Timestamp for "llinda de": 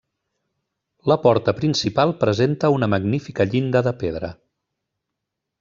3.53-3.97